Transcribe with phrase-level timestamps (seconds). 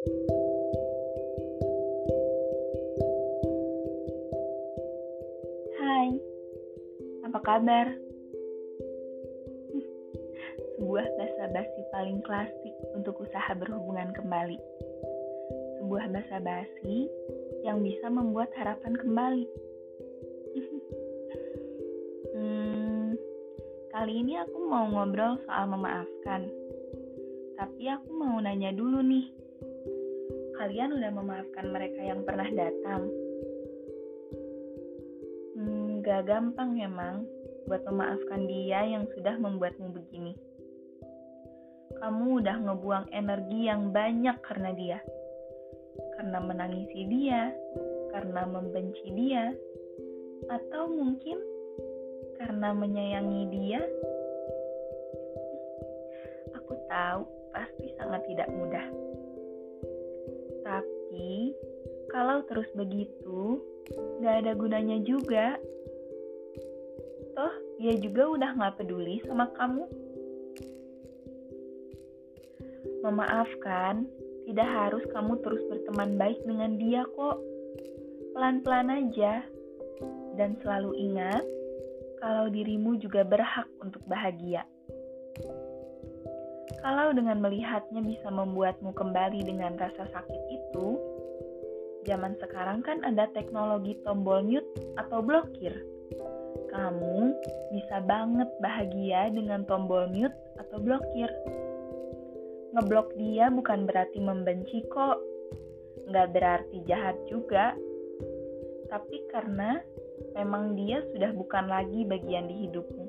[0.00, 0.08] Hai,
[7.28, 7.92] apa kabar?
[10.80, 14.56] Sebuah basa-basi paling klasik untuk usaha berhubungan kembali.
[15.84, 17.04] Sebuah basa-basi
[17.68, 19.44] yang bisa membuat harapan kembali.
[22.40, 23.20] hmm,
[23.92, 26.48] kali ini aku mau ngobrol soal memaafkan.
[27.60, 29.39] Tapi aku mau nanya dulu nih.
[30.60, 33.08] Kalian udah memaafkan mereka yang pernah datang?
[36.04, 37.24] Gak gampang memang
[37.64, 40.36] buat memaafkan dia yang sudah membuatmu begini.
[41.96, 45.00] Kamu udah ngebuang energi yang banyak karena dia.
[46.20, 47.56] Karena menangisi dia,
[48.12, 49.56] karena membenci dia,
[50.52, 51.40] atau mungkin
[52.36, 53.80] karena menyayangi dia.
[56.52, 59.09] Aku tahu pasti sangat tidak mudah.
[62.10, 63.62] Kalau terus begitu,
[64.22, 65.54] gak ada gunanya juga
[67.40, 69.88] toh dia juga udah gak peduli sama kamu.
[73.00, 74.04] Memaafkan
[74.44, 77.40] tidak harus kamu terus berteman baik dengan dia kok.
[78.36, 79.40] Pelan-pelan aja.
[80.36, 81.44] Dan selalu ingat
[82.20, 84.64] kalau dirimu juga berhak untuk bahagia.
[86.80, 90.96] Kalau dengan melihatnya bisa membuatmu kembali dengan rasa sakit itu,
[92.08, 95.74] zaman sekarang kan ada teknologi tombol mute atau blokir
[96.70, 97.34] kamu
[97.74, 101.30] bisa banget bahagia dengan tombol mute atau blokir.
[102.70, 105.18] Ngeblok dia bukan berarti membenci kok.
[106.06, 107.74] Nggak berarti jahat juga.
[108.86, 109.82] Tapi karena
[110.38, 113.06] memang dia sudah bukan lagi bagian di hidupmu.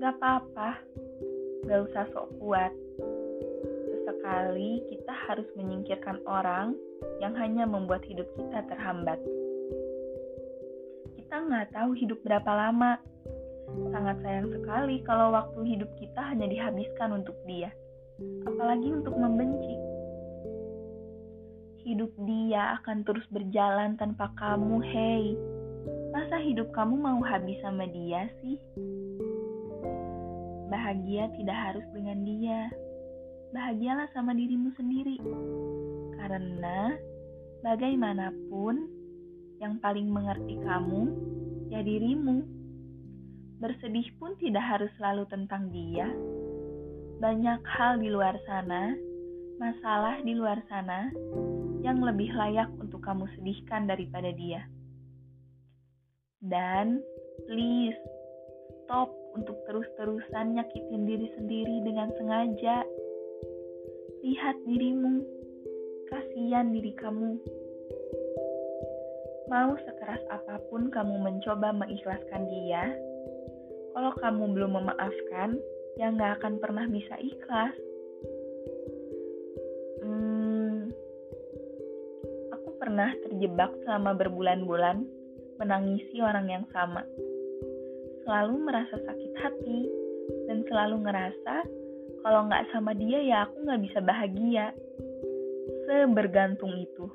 [0.00, 0.80] Gak apa-apa.
[1.68, 2.72] Gak usah sok kuat.
[4.28, 6.76] Sesekali kita harus menyingkirkan orang
[7.16, 9.16] yang hanya membuat hidup kita terhambat
[11.16, 13.00] kita nggak tahu hidup berapa lama.
[13.88, 17.72] Sangat sayang sekali kalau waktu hidup kita hanya dihabiskan untuk dia,
[18.44, 19.76] apalagi untuk membenci.
[21.88, 25.32] Hidup dia akan terus berjalan tanpa kamu, hei.
[26.12, 28.60] Masa hidup kamu mau habis sama dia sih?
[30.68, 32.68] Bahagia tidak harus dengan dia.
[33.54, 35.16] Bahagialah sama dirimu sendiri.
[36.18, 36.92] Karena
[37.64, 38.74] bagaimanapun
[39.58, 41.02] yang paling mengerti kamu
[41.72, 42.44] ya dirimu.
[43.58, 46.06] Bersedih pun tidak harus selalu tentang dia.
[47.18, 48.94] Banyak hal di luar sana,
[49.58, 51.10] masalah di luar sana
[51.82, 54.62] yang lebih layak untuk kamu sedihkan daripada dia.
[56.38, 57.02] Dan
[57.50, 57.98] please,
[58.86, 62.86] stop untuk terus-terusan nyakitin diri sendiri dengan sengaja.
[64.28, 65.24] Lihat dirimu,
[66.12, 67.40] kasihan diri kamu.
[69.48, 72.92] Mau sekeras apa pun kamu mencoba mengikhlaskan dia,
[73.96, 75.56] kalau kamu belum memaafkan,
[75.96, 77.72] ya nggak akan pernah bisa ikhlas.
[80.04, 80.92] Hmm,
[82.52, 85.08] aku pernah terjebak selama berbulan-bulan
[85.56, 87.00] menangisi orang yang sama.
[88.28, 89.80] Selalu merasa sakit hati
[90.52, 91.87] dan selalu ngerasa
[92.28, 94.76] kalau nggak sama dia ya aku nggak bisa bahagia.
[95.88, 97.08] Sebergantung itu.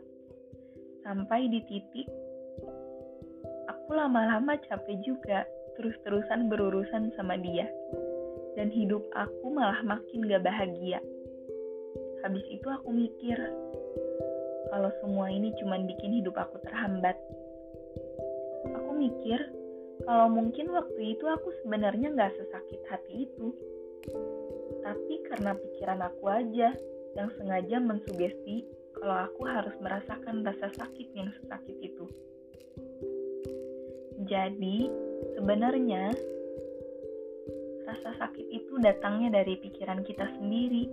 [1.06, 2.10] Sampai di titik
[3.70, 5.46] aku lama-lama capek juga
[5.78, 7.70] terus-terusan berurusan sama dia.
[8.58, 10.98] Dan hidup aku malah makin gak bahagia.
[12.26, 13.38] Habis itu aku mikir,
[14.74, 17.18] kalau semua ini cuma bikin hidup aku terhambat.
[18.78, 19.42] Aku mikir,
[20.10, 23.54] kalau mungkin waktu itu aku sebenarnya gak sesakit hati itu.
[24.84, 26.76] Tapi karena pikiran aku aja
[27.16, 28.68] yang sengaja mensugesti
[29.00, 32.06] kalau aku harus merasakan rasa sakit yang sesakit itu.
[34.24, 34.88] Jadi,
[35.36, 36.14] sebenarnya
[37.84, 40.88] rasa sakit itu datangnya dari pikiran kita sendiri.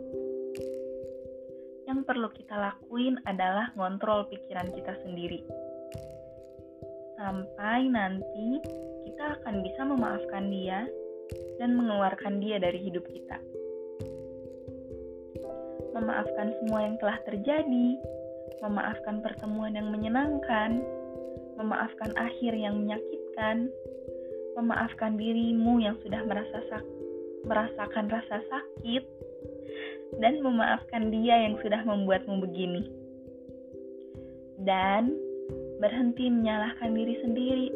[1.87, 5.43] Yang perlu kita lakuin adalah ngontrol pikiran kita sendiri.
[7.15, 8.59] Sampai nanti
[9.07, 10.89] kita akan bisa memaafkan dia
[11.61, 13.39] dan mengeluarkan dia dari hidup kita.
[15.91, 17.89] Memaafkan semua yang telah terjadi,
[18.63, 20.85] memaafkan pertemuan yang menyenangkan,
[21.59, 23.69] memaafkan akhir yang menyakitkan,
[24.55, 26.85] memaafkan dirimu yang sudah merasa sak
[27.41, 29.05] merasakan rasa sakit,
[30.21, 32.85] dan memaafkan dia yang sudah membuatmu begini.
[34.61, 35.17] Dan
[35.81, 37.69] berhenti menyalahkan diri sendiri,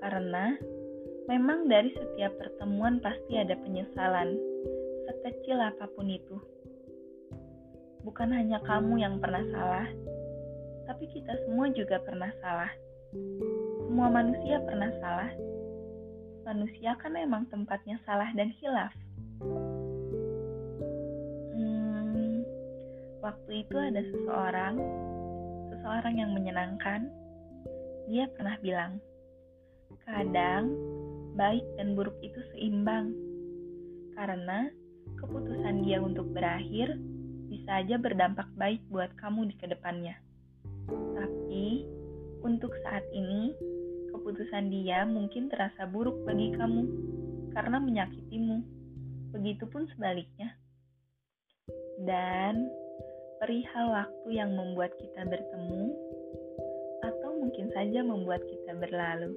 [0.00, 0.56] karena
[1.28, 4.32] memang dari setiap pertemuan pasti ada penyesalan,
[5.04, 6.40] sekecil apa pun itu.
[8.08, 9.84] Bukan hanya kamu yang pernah salah,
[10.88, 12.72] tapi kita semua juga pernah salah.
[13.84, 15.28] Semua manusia pernah salah.
[16.48, 18.88] Manusia kan emang tempatnya salah dan hilaf.
[21.52, 22.40] Hmm,
[23.20, 24.80] waktu itu ada seseorang,
[25.76, 27.12] seseorang yang menyenangkan.
[28.08, 28.96] Dia pernah bilang,
[30.08, 30.72] kadang
[31.36, 33.12] baik dan buruk itu seimbang.
[34.16, 34.72] Karena
[35.20, 36.96] keputusan dia untuk berakhir
[37.48, 40.14] bisa aja berdampak baik buat kamu di ke depannya.
[40.88, 41.88] Tapi
[42.44, 43.52] untuk saat ini,
[44.14, 46.82] keputusan dia mungkin terasa buruk bagi kamu
[47.56, 48.62] karena menyakitimu.
[49.34, 50.56] Begitupun sebaliknya.
[52.04, 52.68] Dan
[53.42, 55.92] perihal waktu yang membuat kita bertemu
[57.04, 59.34] atau mungkin saja membuat kita berlalu.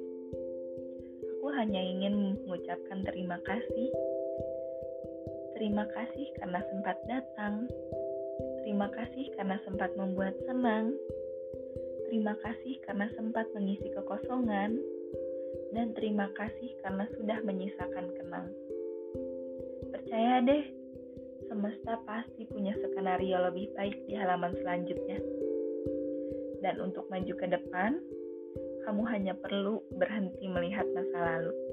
[1.37, 3.89] Aku hanya ingin mengucapkan terima kasih.
[5.57, 7.69] Terima kasih karena sempat datang.
[8.61, 10.93] Terima kasih karena sempat membuat senang.
[12.07, 14.77] Terima kasih karena sempat mengisi kekosongan.
[15.71, 18.47] Dan terima kasih karena sudah menyisakan kenang.
[19.91, 20.63] Percaya deh,
[21.47, 25.19] semesta pasti punya skenario lebih baik di halaman selanjutnya.
[26.61, 27.97] Dan untuk maju ke depan,
[28.83, 31.70] kamu hanya perlu berhenti melihat masa lalu.